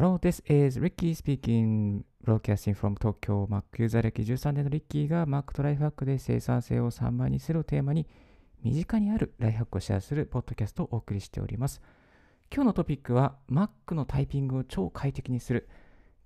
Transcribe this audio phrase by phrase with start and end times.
[0.00, 3.48] Hello, this is Ricky speaking, broadcasting from Tokyo.
[3.48, 8.06] Mac ユーザー歴13年のリッキーが Mac とライフハックで生産性を3倍にするをテーマに
[8.62, 11.82] 身近にあるライフハックをシェアするポッドキャストをお送りしております。
[12.54, 15.68] 今日のトピックは Mac のタイピングを超快適にする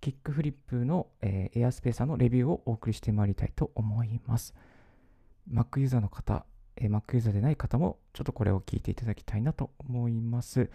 [0.03, 4.55] キックフリップの、えー、エアスペーサーのレビューをお送りしてまいりたいと思います。
[5.51, 6.45] Mac ユーザーの方、
[6.77, 10.69] えー、Mac ユーザーでない方もちょっとこれを聞いていただきたいなと思います。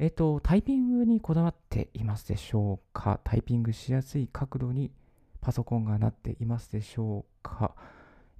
[0.00, 3.20] えっと、タイピングにこだわっていますでしょうか？
[3.24, 4.92] タイピングしやすい角度に
[5.40, 7.74] パソコンがなっていますでしょうか？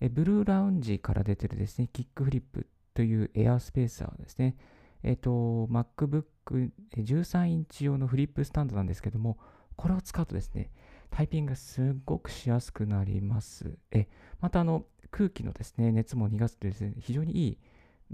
[0.00, 4.56] えブルーラウンジから出てるですね、キックフリップというエアースペーサーですね。
[5.02, 5.30] えっと、
[5.66, 9.36] MacBook 13インチ用のフリップスタンドなんですけども、
[9.74, 10.70] これを使うとですね、
[11.10, 13.77] タイピングがすっごくしやすくなります。
[13.90, 14.06] え
[14.40, 17.58] またあの、空気のですね、熱も逃がすとですね、非常にいい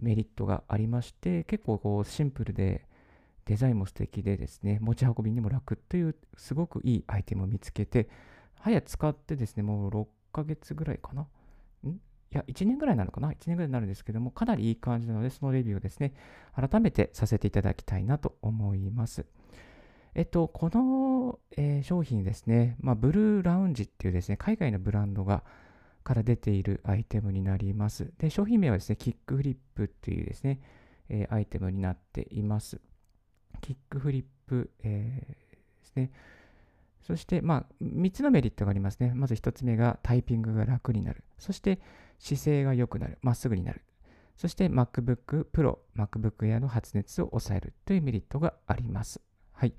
[0.01, 2.87] メリットがありまして、結構こうシンプルで、
[3.47, 8.09] デザインも素敵でですね、持ち運びにも楽というすごくいいアイテムを見つけて、
[8.61, 11.23] 早使ってですね、もう6ヶ月ぐらいかな？
[11.23, 11.89] ん？
[11.89, 11.99] い
[12.31, 16.15] や、1年ぐらいなのかな ?1 年ぐらいになるんですけども、かなりいい感じなので、そのレビューをですね、
[16.55, 19.27] 改めてさせていただきたいなと思います。
[20.15, 25.45] えっと、この、えー、商品ですね、まあ、ブルーラウンジっていうですね、海外のブランドが、
[26.05, 28.13] から出ているアイテムになります。
[28.19, 30.61] で、商品名はですね、キックフリップっていうですね、
[31.09, 32.81] えー、アイテムになっています。
[33.65, 35.37] キックフリップ、えー、で
[35.85, 36.11] すね。
[37.01, 39.13] そして、まあ、3つのメリットがありますね。
[39.15, 41.25] まず1つ目がタイピングが楽になる。
[41.39, 41.81] そして
[42.19, 43.17] 姿勢が良くなる。
[43.23, 43.81] まっすぐになる。
[44.37, 49.23] そして MacBook Pro、MacBook Air の発熱を抑えるというメリットがあります。
[49.53, 49.73] はい。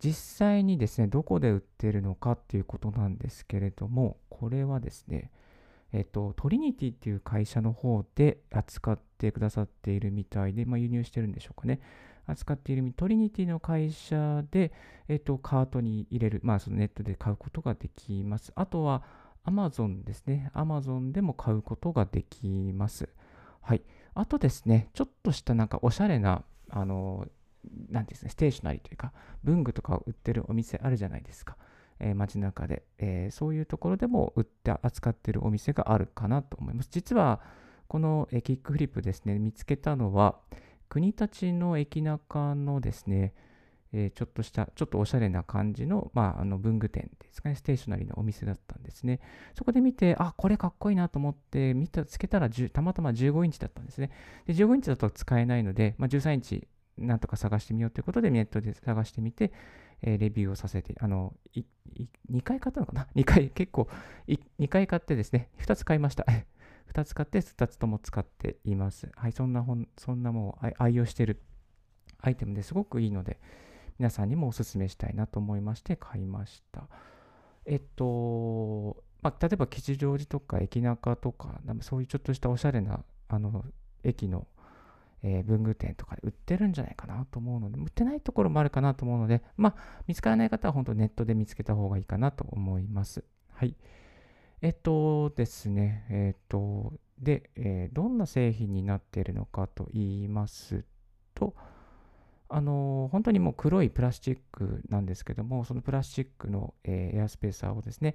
[0.00, 5.30] 実際にですね、どこで売っているのかっていうことなんですけれども、これはですね、
[5.92, 11.80] えっと、トリニティっていう会社の方で扱ってくださっているみたいで、まあ、輸入してるんでしょうかね。
[12.26, 14.72] 扱っているトリニティの会社で、
[15.08, 18.52] えっと、カートに入れる、まあ、そのネットで買うことができます。
[18.54, 19.02] あとは、
[19.44, 20.50] Amazon ですね。
[20.54, 23.08] Amazon でも買うことができます。
[23.60, 23.82] はい。
[24.14, 27.26] あとですね、ちょっとしたなんかおしゃれな、あの、
[27.90, 29.12] なんですね、ステーショナリーというか、
[29.42, 31.56] 文具とかを売ってるお店あるじゃないですか。
[32.00, 36.88] えー、街中で、えー、そういうところでも売って扱ってるお店があるかなと思います。
[36.90, 37.40] 実は、
[37.88, 40.38] この、えー、キックフリップですね、見つけたのは、
[40.92, 43.32] 国立の駅中のですね、
[43.94, 49.20] えー、ちょっとした、ちょっとおしゃれな感じの、まあ、あの文具店ですかね、ステーショナリーのお店だったんですね。
[49.56, 54.10] そこで見て、あ、これかっこいいなと思って、見た、つけたらたまたま15インチだったんですね。
[54.44, 59.50] で、15インチだと使えないので、まあ、13インチなんとか探してみようということで、ネットで探してみて、
[60.02, 61.32] えー、レビューをさせて、あの、
[62.30, 63.88] 2回買ったのかな ?2 回、結構、
[64.28, 66.26] 2回買ってですね、2つ買いました。
[66.90, 69.10] 2つ買って2つとも使っています。
[69.16, 71.42] はい、そんな本、そんなもう愛用してる
[72.18, 73.40] アイテムですごくいいので、
[73.98, 76.88] 皆さんにもお勧めしたいなと思いまして買いました。
[77.66, 83.64] えっと、まあ、例えば吉祥寺とか駅中とか、そういうちょっとしたおしゃれなあの
[84.02, 84.46] 駅の、
[85.22, 93.24] えー、文具店とかで売ってるんじゃないかなと思うので、売ってないところもあるかなと思うので、まあ、見つからない方は本当ネットで見つけた方がいいかなと思います。
[93.52, 93.76] はい。
[94.62, 100.84] えっとですね、えっと、で、えー、どんな製品になっているのかと言います
[101.34, 101.56] と、
[102.48, 108.14] あの本当にもう黒いプラスチックなんですけども、そのプラスチックの、えー、エアスペーサーをですね、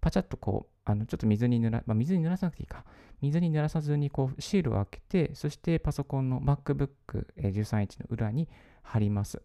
[0.00, 2.84] パチャッとこう、あのちょっと水に濡ら、まあ、水に濡らさなくていいか、
[3.20, 8.48] 水に濡らさずにこうシールを開けて、そしてパソコンの MacBook13 インチの裏に
[8.82, 9.42] 貼ります。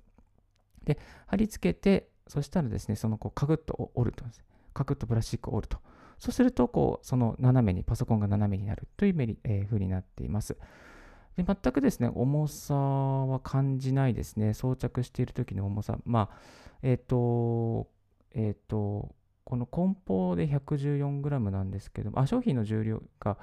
[0.83, 4.23] で、貼り付けて、そしたらですね、そのこうカクッと折ると、
[4.75, 5.79] カクッとプラスチックを折ると。
[6.23, 10.55] そうすると、こう、その斜めに、パソコンが斜めになるというメリ、えー、風になっています。
[11.35, 14.53] で全くですね、重さは感じないですね。
[14.53, 15.97] 装着している時の重さ。
[16.05, 16.37] まあ、
[16.81, 17.89] えっ、ー、と、
[18.31, 19.13] えっ、ー、と、
[19.43, 23.37] この梱包で 114g なんですけどあ、商品の重量が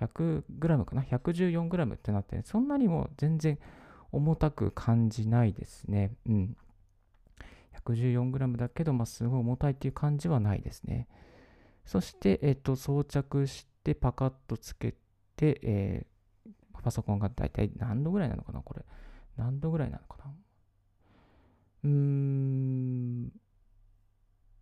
[0.00, 3.58] 100g かな ?114g ってなって、そんなにも全然
[4.10, 6.12] 重たく感じないですね。
[6.26, 6.56] うん。
[7.84, 11.08] 114g だけど、まあ、すごい重たいっていう感じはないですね。
[11.84, 14.94] そして、えっと、装着してパカッとつけ
[15.36, 18.84] て、えー、パソコンがだいたい何度ぐらいなのかなこれ。
[19.36, 20.32] 何度ぐらいなのかな
[21.84, 23.32] うーん。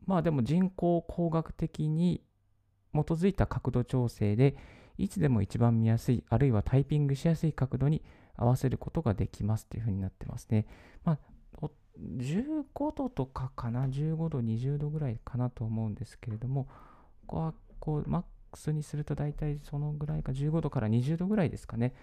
[0.06, 2.22] まあでも人工工学的に
[2.92, 4.56] 基づいた角度調整で、
[4.98, 8.02] いつでも一番見やすい、あるいはタイピングしやすい角度に
[8.36, 10.66] 合わせることができますというふうになってますね。
[11.04, 11.18] まあ、
[12.18, 12.64] 15
[12.96, 16.68] 度とかかな、15度、20度ぐらいかなと思うんですけれども、
[17.30, 21.94] こはこうマックスにすると大体そのぐらいか15度から20度ぐらいですかね。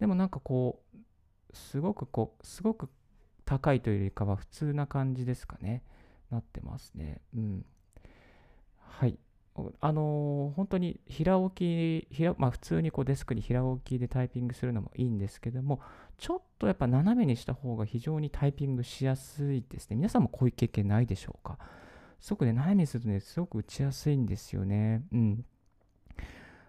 [0.00, 2.88] でもなんかこう、すごくこう、すごく
[3.44, 5.84] 高いというよりかは普通な感じですかね。
[6.30, 7.20] なってますね。
[7.36, 7.64] うん。
[8.80, 9.16] はい。
[9.80, 15.80] あのー、本当に平置き、平まあ、普通にこうデスクに平置きでタイピングするのもいいんですけども、
[16.18, 19.96] ちょっとやっぱ斜めにした方が非常にタイピングしやすいですね。
[19.96, 21.58] 皆さんもこういう経験ないでしょうか？
[22.24, 25.02] すごくね、斜めにするとね、すごく打ちやすいんですよね。
[25.12, 25.44] うん。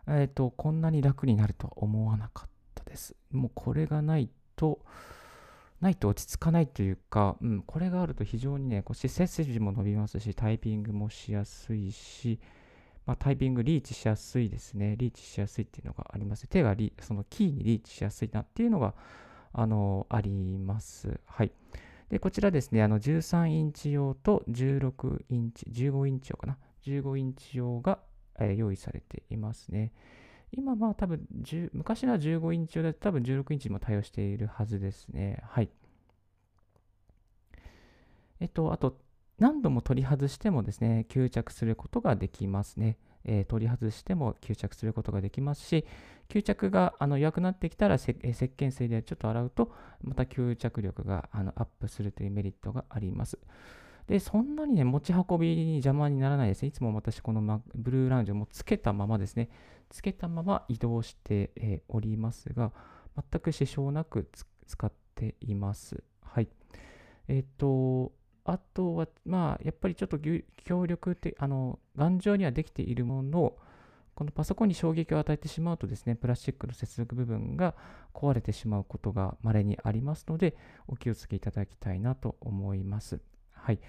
[0.06, 3.16] えっ、ー、と、こんなに楽になるとは思わなかったです。
[3.31, 4.81] もうこれがないと、
[5.80, 12.38] ないと落ち着かないというか、うん、これがあると非常にね、こう背筋も伸びますし、タイピングもしやすいし、
[13.06, 14.98] まあ、タイピングリーチしやすいですね。
[14.98, 16.48] リーチしやすいっていうのがあります。
[16.48, 18.94] 手がリそのキーにリーチしやすいなっていうのが、
[19.54, 21.18] あの、あります。
[21.25, 21.54] はい。
[22.10, 26.57] で、こちらですね、あの13インチ用と16インチ、15インチ用かな。
[26.86, 28.00] 15インチ用が、
[28.40, 29.92] えー、用意されていますね。
[30.52, 31.25] 今、まあ多分
[31.74, 35.42] 昔は15インチ用で多分16インチも対応しているはずですね。
[35.44, 35.69] はい。
[38.40, 39.00] えっと、あと、
[39.40, 42.98] 何度も取り外してもですね、吸着することができますね。
[43.25, 45.86] えー、取り外しても吸着することができますし、
[46.30, 49.72] 吸着があの弱くなってきたら、せえー、石鹸水でちょっと洗うと、
[50.04, 53.38] また吸着力があのアップするというメリットがあります。
[54.07, 56.68] で、そんなにね、持ち運びに邪魔にならないですね。
[56.69, 59.50] いつも私、このブルーラウンジをもつけたままですね、
[59.89, 62.72] つけたまま移動して、えー、おりますが、
[63.31, 64.30] 全く支障なく
[64.68, 66.04] 使っています。
[66.22, 66.50] はい。
[67.27, 68.12] えっ、ー、と、
[68.45, 70.19] あとは、まあ、やっぱりちょっと
[70.57, 73.56] 強力的、あの、頑丈にはできているものの、
[74.13, 77.75] このパソコンに衝撃を与えてしまうとですね、プラスチックの接続部分が
[78.13, 80.56] 壊れてしまうことが稀にありますので、
[80.88, 83.19] お気をつけいただきたいなと思います。
[83.51, 83.80] はい。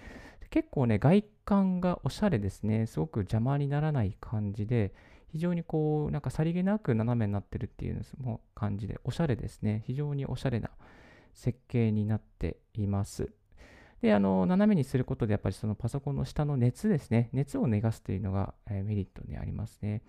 [0.48, 2.86] 結構ね、外観がおしゃれですね。
[2.86, 4.94] すごく邪魔にならない感じで、
[5.28, 9.84] 非常にこう、なんかさりげなく斜めになってるっていうの感じで、おしゃれですね。
[9.86, 10.70] 非常におしゃれな
[11.34, 13.30] 設計になっています。
[14.02, 20.02] で、あの、斜めにすることで、やっぱりそのパソコンの下の熱ですね、熱を逃がすというのが、え、メリットにありますね。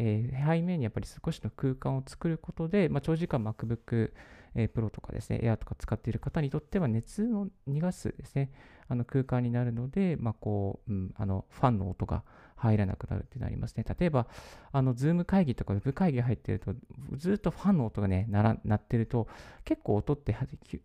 [0.00, 4.12] えー、背面にやっぱり少しの空間を作ることで、まあ、長時間 MacBook、
[4.54, 8.52] えー、Pro とかですね、Air とか使っている方にとっては熱を逃がすですね、
[8.88, 12.22] あの空間になるので、まあ、こう、うん、あのファンの音が
[12.54, 13.84] 入らなくなるってなりますね。
[13.98, 14.26] 例えば、
[14.72, 16.74] あの、 Zoom 会議とか Web 会議入ってると、
[17.16, 19.28] ずっとファンの音がね、なら鳴ってると、
[19.64, 20.36] 結構音って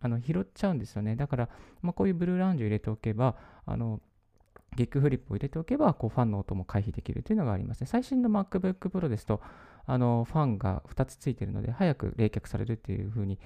[0.01, 1.15] あの拾っちゃうんですよね。
[1.15, 1.49] だから、
[1.81, 3.35] まあ、こういう Bluelounge を入れておけば、
[3.65, 4.01] あの、
[4.75, 7.87] ギッグフリップを入れておけば、こうファンの音も回避できるというのがありますね。
[7.87, 9.41] 最新の MacBook Pro ですと、
[9.85, 13.39] あのファンが2つついているので、早く冷却されるというふうに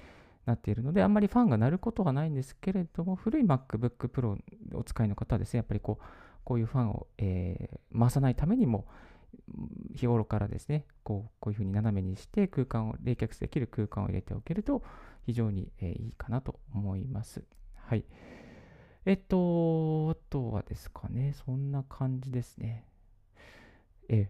[0.46, 4.38] なっているので、あんまりファンが鳴ることはないんですけれども、古い MacBook Pro を
[4.74, 6.04] お使いの方はですね、やっぱりこう、
[6.44, 8.86] こういうファンを、えー、回さないためにも、
[9.94, 14.82] 日頃からですね、こうこういうふうに斜めにして空間を冷却できる空間を入れておけると
[15.26, 17.42] 非常に、え、いいかなと思います。
[17.74, 18.04] はい。
[19.08, 22.84] えっと、あとはですかね、そんな感じですね。
[24.10, 24.28] え、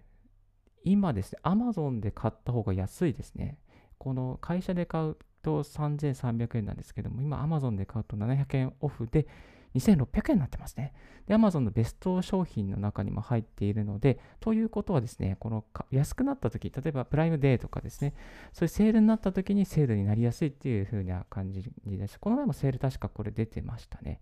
[0.84, 3.58] 今ですね、Amazon で買った方が安いですね。
[3.98, 9.26] この会社で買うと3300円なんですけども、今 Amazon で買うと700円オフで、
[9.74, 10.94] 2600円になってますね。
[11.26, 18.14] で、Amazon のベスト商品の中にも入っているので、ということはですね、この安くなった時、例えばプライムデーとかですね、
[18.52, 22.20] そういうセールになった時にセールになりやすいっていう風な感じです。
[22.20, 24.20] この前もセール確かこれ出てましたね。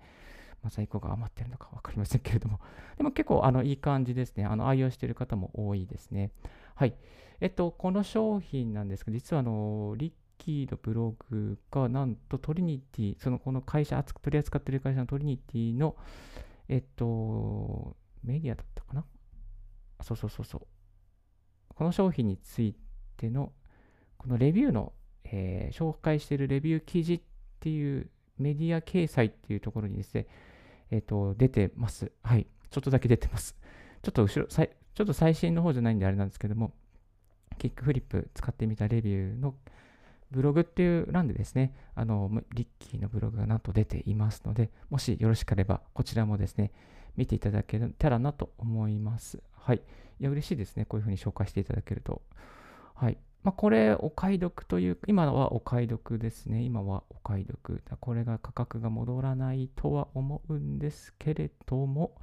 [0.63, 2.61] まあ、在庫が余ってるのか分かりませんけれども、
[2.97, 4.45] でも結構あのいい感じですね。
[4.45, 6.33] あの愛用している方も多いですね。
[6.75, 6.95] はい。
[7.41, 15.97] えっと、この商品なんですが、実はあの、リッキーのブログが、なんとトリニティ、そのこの会社、取り扱っている会社のトリニティの、
[16.69, 19.05] えっと、メディアだったかな？
[20.03, 20.67] そうそうそうそう。
[21.75, 22.75] この商品につい
[23.17, 23.53] ての、
[24.17, 24.93] このレビューの、
[25.25, 27.21] えー、紹介しているレビュー記事っ
[27.61, 30.27] ていうメディア掲載っていうところにですね、
[30.91, 32.13] えっ、と、出てます。
[32.23, 32.47] はい。
[32.71, 33.57] ちょっとだけ出てます。
[34.03, 36.73] ちょっと後ろ、ちょっと最新の方じゃないんであれなんですけども、
[37.59, 39.55] キックフリップ使ってみたレビューの
[40.31, 46.73] ブログっていう欄でですね、あの、リッキーのブログがなんと出ていますので、もしよろしければ、こちらもですね、
[47.17, 49.43] 見ていただけたらなと思います。
[49.53, 49.83] はい。
[50.21, 50.85] いや、嬉しいですね。
[50.85, 52.23] こういうふうに紹介していただけると。
[52.95, 53.19] はい。
[53.43, 56.63] まあ、これ、お買い得という、今はお買い得ですね。
[56.63, 57.83] 今はお買い得。
[58.01, 62.17] これが価格が戻らないとは思うんですけれども、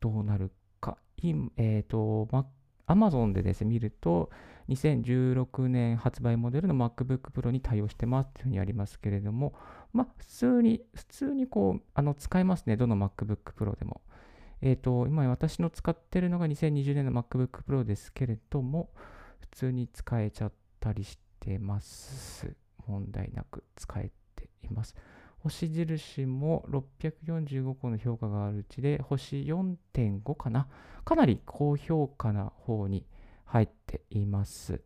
[0.00, 0.96] どうなるか。
[1.22, 2.46] えっ、ー、と、ま、
[2.86, 4.30] Amazon でですね、見ると、
[4.68, 9.54] 2016年発売モデルの MacBook Pro に対応してますというふうにありますけれども、
[9.92, 12.76] まあ、普通に、普通にこう、あの、使えますね。
[12.76, 14.02] どの MacBook Pro でも。
[14.60, 18.90] えっ、ー、と、今私の使ってるのが2020年の MacBook Pro ですけれども、
[19.50, 22.54] 普通に使えちゃったりしてます。
[22.86, 24.94] 問題なく使えています。
[25.40, 30.68] 星印も645個の評価があるうちで、星4.5かな。
[31.04, 33.06] かなり高評価な方に
[33.44, 34.82] 入っています。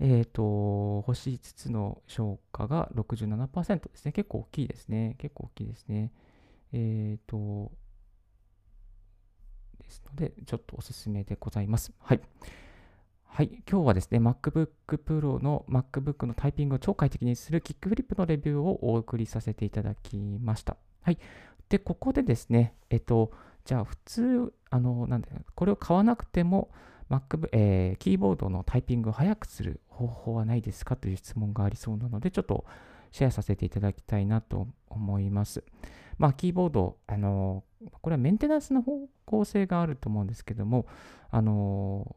[0.00, 4.12] えっ、ー、と、星5つの評価が67%ですね。
[4.12, 5.16] 結構大きいですね。
[5.18, 6.12] 結構大きいですね。
[6.72, 7.72] えっ、ー、と、
[9.80, 11.92] ですので、ちょっとおすすめでございます。
[11.98, 12.20] はい。
[13.28, 20.76] はい、今日はですね、MacBook Pro の MacBook のタイピングを超快適にするキックフリップのレビューをお送りさせていただきました。
[21.02, 21.18] はい。
[21.68, 23.30] で、ここでですね、えっと、
[23.64, 26.70] じゃあ普通、あの、なんだこれを買わなくても
[27.10, 32.64] MacBook、えー、キーボードのタイピングを速くする方法はないですかという質問がありそうなので、ちょっと
[33.12, 35.62] シェアさせていただきたいなと思います。
[36.18, 37.62] まあ、キーボード、あの、
[38.02, 40.86] これはメンテナンスの方向性があると思うんですけども、
[41.30, 42.16] あの、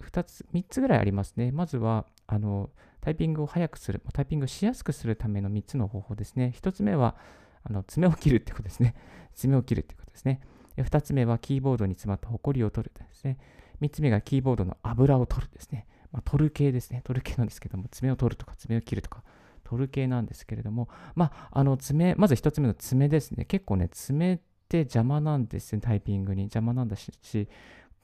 [0.00, 1.52] 2つ、3つぐらいありますね。
[1.52, 2.70] まずは、あの、
[3.00, 6.52] タイピングを速くする、タイピングをしやすくするための3つの方法ですね。
[6.56, 7.16] 1つ目は、
[7.64, 8.94] あの爪を切るってことですね。
[9.34, 10.40] 爪を切るってことですね。
[10.76, 13.38] 2つ目は、キーボードに詰まったホコリを取るですね。
[13.80, 15.86] 3つ目がキーボードの油を取るですね。
[16.12, 17.02] まあ、取る系ですね。
[17.04, 19.22] 取る系なんですけども、爪を取るとか爪を切るとか、
[19.64, 23.44] 取る系なんですけれども、まあ、あの爪、まず1つ目の爪ですね。
[23.44, 26.42] 結構ね、爪って邪魔なんですね、タイピングに。
[26.42, 27.12] 邪魔なんだし、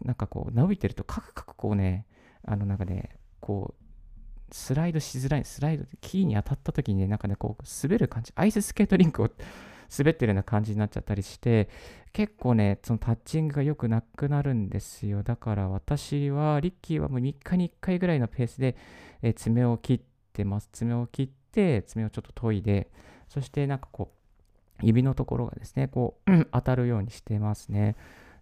[0.04, 2.06] なんかこう、伸びてるとカクカクこうね、
[2.44, 9.30] あのなんかね、こう、スライドしづらい、スライド、キーに当たった時にね、なんかね、こう、滑る感じ、アイススケートリンクを
[9.96, 11.68] 滑ってるような感じになっちゃったりして、
[12.12, 15.22] 結構ね、そのタッチングが良くなくなるんですよ。
[15.22, 18.76] だから私は、リッキーはもう3日に1回ぐらいのペースで、
[19.22, 20.00] え爪を切っ
[20.32, 20.68] てます。
[20.72, 22.90] 爪を切って、爪をちょっと研いで、
[23.28, 27.96] そしてなんかこう、指のところがですね、こう、 当たるようにしてますね。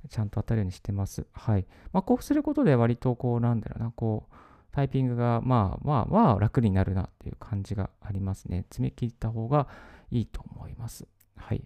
[0.09, 1.27] ちゃんと当たるようにしてます。
[1.33, 1.67] はい。
[1.93, 4.35] まあ、こうすることで割とこう、なんだろうな、こう、
[4.73, 8.65] タイピングがまあまあまあ楽になるなっていう感じがありますね。
[8.71, 9.67] 爪切った方が
[10.11, 11.09] いいと思います。
[11.37, 11.65] はい。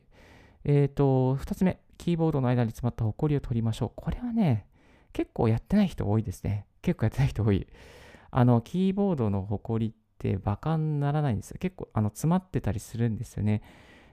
[0.65, 3.93] えっ、ー、と、2つ目、キーボードの間に詰まったホコリを取りましょう。
[3.97, 4.67] これはね、
[5.13, 6.67] 結構やってない人多いですね。
[6.81, 7.67] 結構やってない人多い。
[8.31, 11.59] あの、キーボードのホコリってバカにならないんですよ。
[11.61, 13.63] 結構あの詰まってたりするんですよね。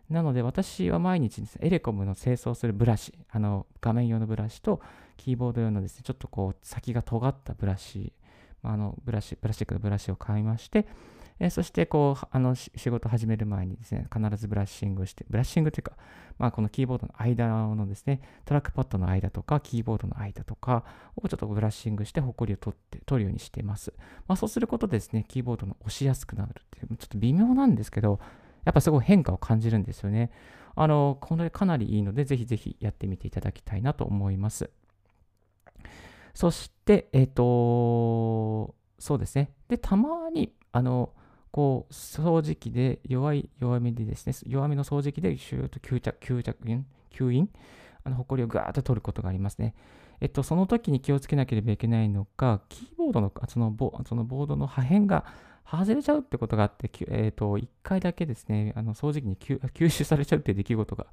[0.09, 4.81] なので私は毎日です、ね、エレコムの清掃するブラシ、あの画面用のブラシと
[5.17, 8.13] キーボード用のですね、ちょっとこう先が尖ったブラシ、
[8.63, 10.87] あのブラシ、プラスチックのブラシを買いまして、
[11.39, 15.93] えそしてこうあの仕事始める前にですね、必ずブラッシングして、ブラッシングというか、
[16.37, 20.83] まあ、このキーボードの間のですね、トラックパッドの間とか、キーボードの間とか
[21.15, 23.93] をちょっとブラッシングして、ホコリを取って取るようにしています。
[24.27, 28.19] まあ、そうすることでですね、キーボードの押しやすくなるっていう、ちょっと微妙なんですけど、
[28.65, 30.31] やっぱすごい変化を感じるんですよね。
[30.75, 34.69] あの、これかなりいいので、ぜひぜひやってみていただきたいなと思います。
[36.33, 39.51] そして、えっ、ー、と、そうですね。
[39.67, 41.13] で、たまに、あの、
[41.51, 46.57] こう、掃除機で弱い、弱めでですね、弱めの掃除機でシューッと吸着、吸着、
[47.11, 47.49] 吸引、
[48.03, 49.75] あの、ほこりをガーッと取ることがありますね。
[50.21, 55.25] えっと、その時に気をつけなければいけないのが、キーボードの、そのボそのボードの破片が
[55.71, 61.07] 外れちゃうってことがあって、えっと、1回だけですね、あの掃除機に 吸収されちゃうっていう出来事が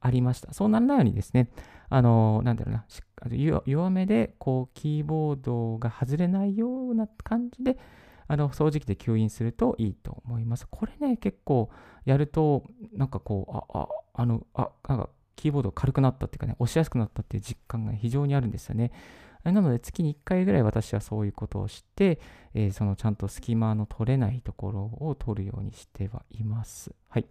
[0.00, 0.52] ありました。
[0.52, 1.48] そうならないようにですね、
[1.88, 7.78] あの、なんだろうな、弱めで、こう、キーボードが外れないような感じで、
[8.26, 10.66] あの掃除機で吸引するといいと思います。
[10.70, 11.70] これね、結構
[12.04, 18.92] やると、なんかこう、あ、あ、あの、あ、なんかキーボード軽くなったっていうかね、押しやすくなったっていう実感が非常にあるんですよね。
[19.52, 22.20] なので月に1回ぐらい私はそういうことをして、
[22.54, 26.92] えー、そのちゃんと隙間の取れないところを取るようにしてはいます。
[27.08, 27.26] はい。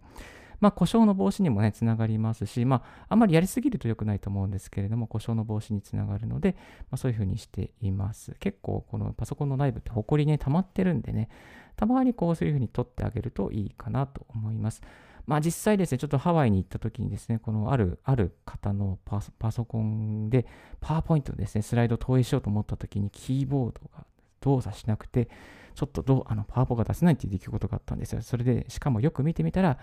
[0.60, 6.56] まあ、故障の防止にもね、つながりますし、まあ、あんまりやりすぎると良くないと思うんですけれども、故障の防止につながるので、
[6.90, 8.34] まあ、そういうふうにしています。
[8.40, 11.28] 結構、このパソコンの内部ってホコリね、溜まってるんでね、
[11.76, 14.80] たまにこう、そういうふうに取ってあげるといいかなと思います。
[15.26, 20.46] まあ実際ですね、ちょっとハワイに行った時にですね、このある、ある方のパソコンで、
[20.80, 24.04] パワーポイントですね、スライド投影しようと思った時に、キーボードが
[24.40, 25.28] 動作しなくて、
[25.74, 28.22] ちょっとどう、あの、パワポが出せないっていう出来事があったんですよ。
[28.22, 29.78] それで、しかもよく見てみたら、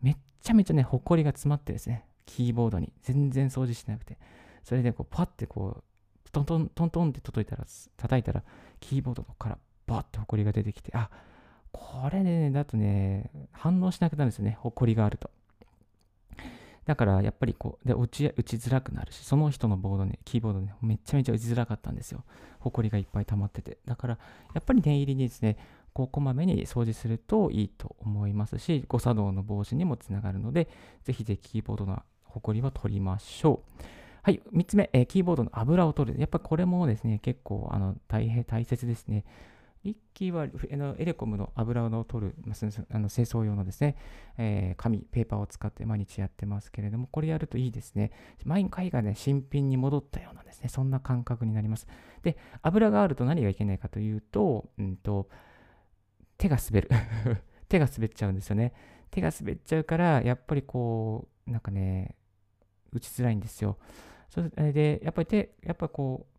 [0.00, 4.18] めっちゃめちゃね、ほこりが詰まってですね、キーボードに全然掃除しなくて、
[4.62, 5.82] それでこうパッてこ
[6.26, 7.64] う、トントントントンって叩いたら、
[7.96, 8.42] 叩いたら、
[8.80, 11.18] キーボードからバッてほこりが出てきて、あっ、
[11.74, 15.28] これね、だとね、反応しなくなるんですよね、ほこりがあると。
[16.86, 22.24] だからやっぱりこう、で打ち打ちづらくなるし、その人のボードね、キーボードね、めちゃめちゃ打ちづらかったんですよ。
[22.60, 23.78] ほこりがいっぱい溜まってて。
[23.86, 24.18] だから、
[24.54, 25.56] やっぱり念入りにですね、
[25.92, 30.68] こうこまめに掃除するといいと思いますし、誤作動の防止にもつながるので、
[31.02, 33.82] ぜひぜひキーボードのほこりは取りましょう。
[34.22, 36.18] はい、3つ目、えー、キーボードの油を取る。
[36.18, 39.24] やっぱこれもですね、結構あの大変大切ですね。
[39.84, 40.46] リッキーは
[40.98, 42.56] エレコムの油を取る、まあ、
[42.90, 43.96] あの清掃用のですね、
[44.38, 48.10] えー、紙、ペーパーを使って毎日やってますけれども、これやるといいですね。
[48.44, 51.86] 毎回がね、新品に戻ったようなですね、そんな感覚になります。
[52.22, 55.28] で、油があると何がいけないかというと、うんと、
[56.38, 56.88] 手が滑る。
[57.68, 58.72] 手が滑っちゃうんですよね。
[59.10, 62.16] 手が滑っちゃうから、やっぱりこう、なんかね、
[62.90, 63.76] 打ちづらいんですよ。
[64.30, 66.33] それで、やっぱり手、やっぱこう、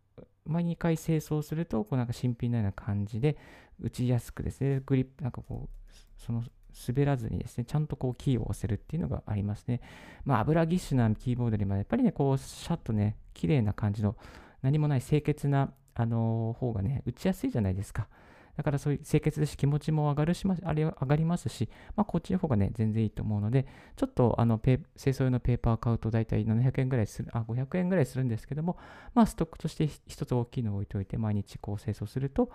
[0.46, 3.36] 毎2回清掃すると、こうなんか新品のような感じで
[3.80, 6.42] 打ちやすくですね、グリップ、なんかこう、その
[6.88, 9.80] 滑らずにですね、ちゃんとこうキーを押せるっていうのがありますね。
[10.24, 14.16] まあ、油ギッシュなキーボードよりも、やっぱりね、こう、シャッとね、綺麗な感じの、
[14.62, 18.08] 何もない清潔な、あのー、方がね、打ちやすいじゃないですか。
[18.56, 28.76] だからそういう清潔ですし、気持ちも上がるしあれ上がりますし、まあ、こっちの方がね、全然いいと思うので、ちょっとあのペ清掃用のペーパー買うと大体700円ぐらいする、あ、500円ぐらいするんですけども、
[29.14, 32.50] まあ、ストックとして一つ大きいのを置いておいて、毎日こう清掃すると、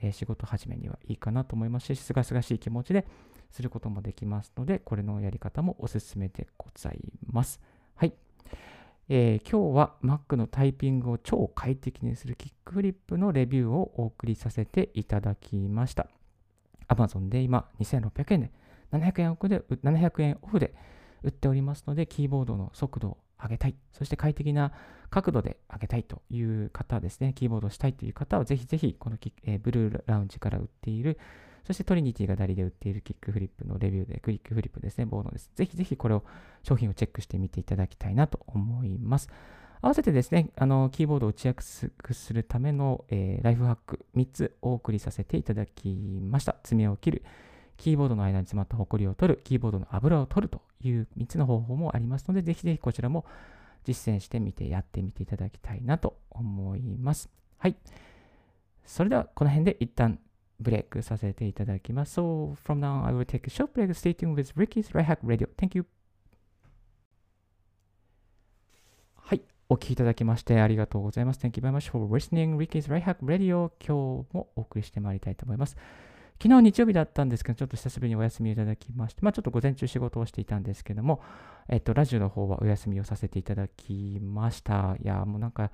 [0.00, 3.06] えー、仕事始めにはいいかなと思いますし、すがすがしい気持ちで
[3.50, 6.98] することもできますので、これのやり方もおすすめでござい
[7.30, 7.60] ます。
[7.94, 8.14] はい。
[9.08, 16.08] えー、今日は Mac のタイピングを超快適にするキックフリップのレビューをお送りさせていただきました。
[16.88, 18.50] Amazon で今2600円で
[18.92, 20.74] 700円オフで700円オフで
[21.22, 24.72] 売っておりますので、キーボードの速度を上げたい、そして快適な
[25.10, 31.18] 角度で上げたいという方ですね、キーボードをしたいという方は、ぜひぜひこのキ、えー、ブルーラウンジから売っている
[31.66, 35.50] そしてトリニティが代理で売っているキックフリップのレビューで、クリックフリップですね、ボードです。
[35.54, 36.22] ぜひぜひこれを、
[36.62, 39.30] 商品をチェックしてみていただきたいなと思います。
[39.80, 46.56] 合わせてですね、あのキーボードを打ちやすくするための、えー、ライフハック3つお送りさせていただきました。
[46.62, 47.22] 爪を切る、
[47.76, 53.24] キーボードの間に詰まったホコリを取る、キーボードの油を取るという3つの方法もありますので、ぜひぜひこちらも
[53.84, 57.28] 実践してみてやってみていただきたいなと思います。
[57.58, 57.76] はい。
[58.84, 60.18] それではこの辺で一旦
[60.60, 62.20] ブレイクさせていただきます。
[62.20, 63.88] So, from now, I will take a short break.
[63.94, 65.48] Stay tuned with Ricky's Right Hack Radio.
[65.56, 65.86] Thank you.
[69.16, 69.42] はい。
[69.68, 71.40] お聞きいただきましてありがとうございます。
[71.40, 73.70] Thank you very much for listening Ricky's Right Hack Radio.
[73.84, 75.76] 今日もお送りしてまいりたいと思います。
[76.42, 81.22] 昨日日曜日だったんですけど、ちょっと久しぶりにお休みいただきまして、まあちょっと午前中仕事をしていたんですけども、
[81.68, 84.96] えっと、ラジオの方はお休みをさせていただきました。
[85.02, 85.70] いや、もうなんか、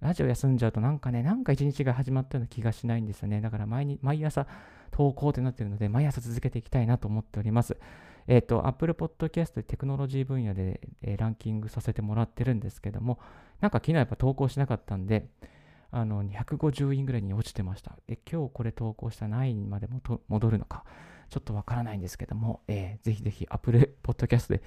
[0.00, 3.40] ラジオ休んじゃうとなんかね、なんか一日が始まったような気がしないんですよね。
[3.40, 4.46] だから毎毎朝
[4.90, 7.76] 投稿ってなってるので、毎朝続けていきたいなと思っております。
[8.26, 13.18] えっ、ー、と、Apple Podcast でテクノロジー分野で、えー、ランキングさせてもらってるんですけども、
[13.60, 15.26] なんか昨日やっぱ投稿しなかったんで、
[15.90, 17.98] あの、250位ぐらいに落ちてました。
[18.08, 20.84] え、今日これ投稿した9位までも戻るのか、
[21.30, 24.62] ちょっとわからないんですけども、えー、ぜひぜひ Apple Podcast で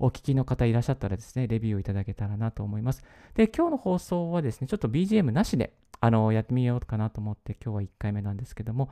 [0.00, 3.02] お聞きの方いらっしゃったらですね、レビューをいただけたらなと思います。
[3.34, 8.90] で、今日の放送はですね、ちょっと BGM なしで、あの、やってみようかなと思って、今日は1回目なんですけども、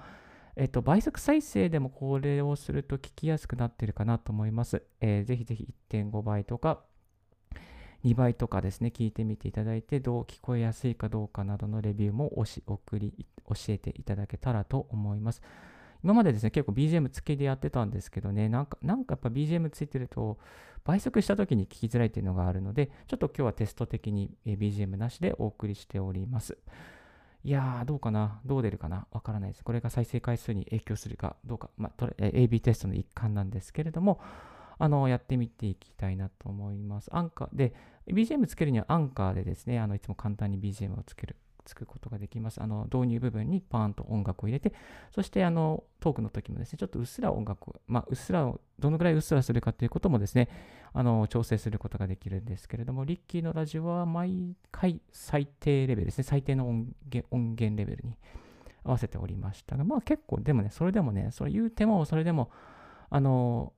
[0.57, 4.83] えっと、倍速再生でもこれをすると聞きやすくなっているかなと思います。
[5.01, 6.83] えー、ぜひぜひ1.5倍とか、
[8.05, 15.43] 2倍とかですね、聞いてみていただいて、どう聞こえやすいかどうかなどのレビューもおし送り、教えていただけたらと思います。
[16.03, 20.39] 今までですね、結構 BGM 付きでやってたんですけどね、なんか、なんかやっぱ BGM ついてると、
[20.85, 26.57] 倍速した時に聞きづらいっていうのがあるので、ちょっと今日はテスト的に BGM なしでお送りしております。
[27.43, 28.41] いやー、どうかな？
[28.45, 29.07] どう出るかな？
[29.11, 29.65] わからないです。
[29.65, 34.21] これが再生回数に影響するかどうか、まあ、AB テストの一環なんですけれども、
[34.79, 37.09] あの、やってみていきたいなと思います。
[37.15, 37.75] アンカーで、
[38.09, 42.63] BGM つけるにはアンカーでですね、あの、いつも簡単に BGM をつけるつくことができます。
[42.63, 44.73] あの導入部分にパーンと音楽を入れて、
[45.11, 50.49] そしてあのトークの時もですね、ちょっとうっすら音楽を、まあ、うっすらを、どのぐらいうっすらするかということもですね、
[50.93, 58.17] あの調整することができるんですけれども、リッキーのラジオは毎回最低レベルですね、最低の音源音源レベルに
[58.85, 62.51] 合わせておりましたが、まあ結構、でもね、それでもね、それ言うても、それでも、
[63.11, 63.73] あの、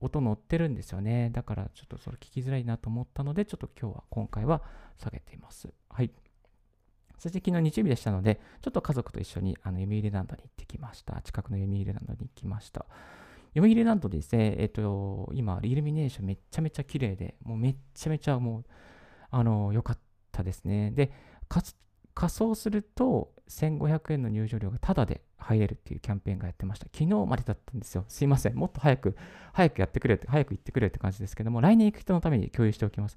[0.00, 1.30] 音乗ってるんですよね。
[1.30, 4.62] だからちょっとそれ聞きづらいなと思ったので、ちょっと今日は、今回は
[4.98, 5.68] 下げています。
[5.88, 6.10] はい。
[7.24, 11.22] そして昨日日曜日でしたので、ちょっと家族と一緒にあの読売ランドに行ってきました。
[11.22, 12.84] 近くの読売ランドに行きました。
[13.54, 18.64] 読売ランドですね、えっ、と、今、イルミネーションめちゃめちゃ綺麗で、もうめちゃめちゃもう、
[19.30, 19.98] あの、良かっ
[20.32, 20.90] たですね。
[20.90, 21.12] で、
[21.48, 26.88] 仮装すると1500円の入場料がタダで入れるっていうキャンペーンがやってました。
[26.92, 28.04] 昨日までだったんですよ。
[28.06, 28.54] すいません。
[28.54, 29.16] もっと早く、
[29.54, 33.16] 早くやってくれって、早く行ってくれって感じですけども、来年行く人のために共有しておきます。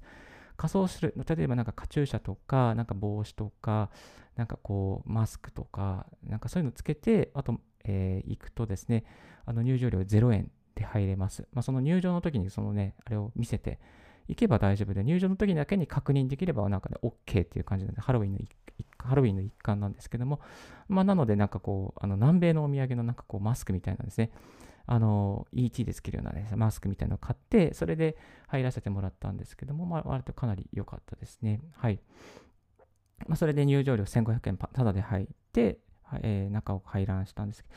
[0.58, 3.90] 仮装する、例えばなんかカチューシャとか、なんか帽子とか、
[4.36, 9.04] なんかこう、マスクとか、なんかそういうのつけて、あと、えー、行くとですね、
[9.46, 11.46] あの入場料0円で入れます。
[11.52, 13.78] まあ、その入場の時にそのね、あれを見せて、
[14.26, 18.38] 行けば大丈夫で、入場の時だけに確認できれば、なんかね、OK っていう感じなので、ハロウィンの
[18.98, 20.40] ハロウィンの一環なんですけども、
[20.88, 24.32] まあ、なので、なんかこう、あの南米のお土産のなんかこうマスクみたいなんですね、
[24.90, 31.60] あの、ET でつけるような、ね、マスクみたいなのを買って、それで入らせてもらったんですけども、まあ、割とかなり良かったですね。
[31.76, 32.00] はい。
[33.26, 35.78] まあ、それで入場料1500円ただで入って、
[36.22, 37.74] えー、中を入覧したんですけど、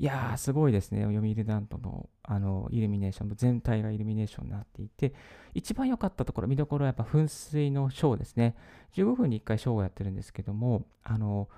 [0.00, 1.00] いやー、すごいですね。
[1.00, 5.14] 読売ランドのあのイルミネーション、全体がイルミネーションになっていて、
[5.54, 8.54] 一番良かったところ、見どころはやっぱ噴水のショーですね。
[8.94, 11.48] 15分に1回ショーをやってるんですけども、あの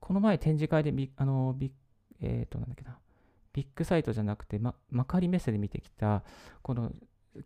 [0.00, 1.72] この前展示会でビあのビ
[2.20, 2.98] えー、となんだっけな
[3.54, 6.22] ビッグサイトじゃなくて、ま、まかり目線で見てきた、
[6.60, 6.92] この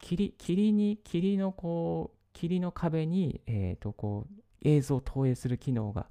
[0.00, 6.06] 霧霧に、霧のこう、霧の壁に、えー、とこう映像を投影する機能が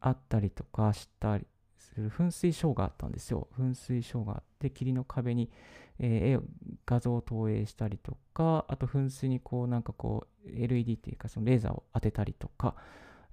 [0.00, 3.48] あったりとかしたりする噴水ショーがあったんですよ。
[3.58, 5.50] 噴水ショーがあって、霧の壁に、
[5.98, 6.42] えー、
[6.86, 12.74] 画像を投影したりとか、あと噴水にこうなんかこう LED っていうかそのレーザーを当てたりとか、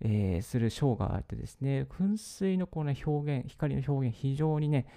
[0.02, 4.88] えー、するショーがあってですね、噴水のこの、ね、表現、光の表現非常にね、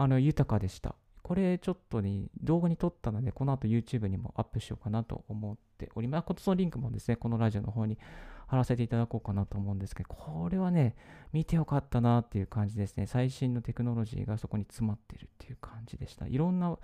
[0.00, 0.94] あの豊かでした。
[1.24, 6.24] これちょっとね、動画に撮ったので、この後 YouTube にもアップしようかなと思っております。
[6.24, 7.98] このリンクもですね、このラジオの方に
[8.46, 10.94] 貼らせていただこうかなと思うんですけど、これはね、
[11.32, 13.08] 見てよかったなっていう感じですね。
[13.08, 16.28] 最新のテクノロジーがそこに詰まってるっていう感じでした。
[16.28, 16.78] いろんな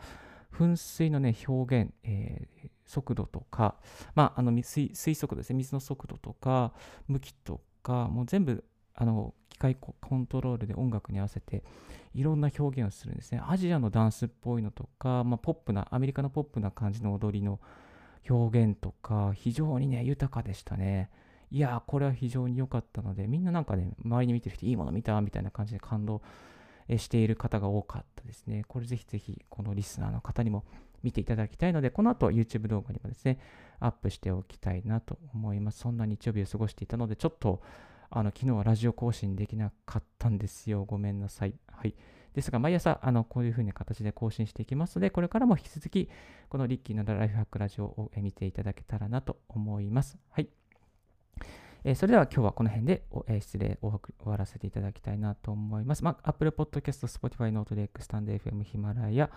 [0.52, 3.76] 噴水のね、表現、えー、速度とか、
[4.16, 6.74] まあ、あの水水速度ですね、水の速度とか、
[7.06, 11.62] 向きとか、もう全部、あの、機械コントロールで音楽に合わせて、
[12.12, 13.40] いろんな表現をするんですね。
[13.46, 17.60] アジアのダンスっぽいのとか、まあ、ポップな、アメリカのポップな感じの踊りの
[18.28, 21.10] 表現とか、非常にね、豊かでしたね。
[21.50, 26.20] いやー、これは非常に良かったので、みんななんかね、周りに見てる人、いいもの見たみたいな感じで感動
[26.96, 28.64] している方が多かったですね。
[28.66, 30.64] これぜひぜひ、このリスナーの方にも
[31.04, 33.38] 見ていただきたいので、この後 YouTube 動画にもですね、
[33.78, 35.78] アップしておきたいなと思います。
[35.78, 37.62] そんな日曜日を過ごしていたので、ちょっと、
[38.16, 40.84] あの、昨日はラジオ更新できなかったんですよ。
[40.84, 41.54] ごめんなさい。
[41.72, 41.96] はい。
[42.32, 46.08] ですが、毎朝、あの、こういう風な形で更新していきますので、これからも引き続き、
[46.48, 50.16] このリッキーのライフハックラジオを見ていただけたらなと思います。
[50.30, 50.48] はい。
[51.82, 56.04] えー、それでは今日はこの辺で、えー、失礼を終わらせていただきたいなと思います。
[56.04, 59.28] まあ、Apple Podcast、Spotify、NoteLex、StandFM、ヒマラヤ、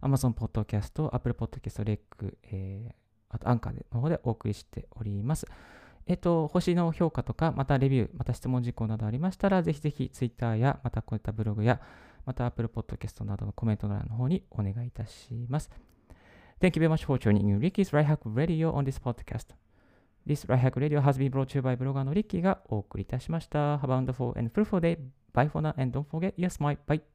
[0.00, 2.94] Amazon Podcast、Apple Podcast、レック、えー、
[3.30, 5.44] あとアンカーの方でお送りしております。
[6.06, 11.80] えっと、星の評価とか、またレビュー、また質問事項などありましたら、ぜひぜひ Twitter や、またこういったブログや、
[12.26, 15.70] また Apple Podcast などのコメント欄の方にお願いいたします。
[16.60, 19.54] Thank you very much for joining Ricky's Right Hack Radio on this podcast.
[20.26, 23.78] This Right Hack Radio has been brought to you by ブロガーのリッキーがお送りいたしました。
[23.78, 24.98] Have a wonderful and fruitful day.
[25.34, 26.78] Bye for now and don't forget your smile.
[26.86, 27.11] Bye.